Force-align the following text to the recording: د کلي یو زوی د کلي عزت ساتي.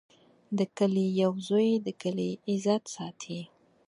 د 0.57 0.59
کلي 0.77 1.07
یو 1.21 1.31
زوی 1.47 1.69
د 1.85 1.87
کلي 2.01 2.29
عزت 2.49 2.83
ساتي. 2.95 3.39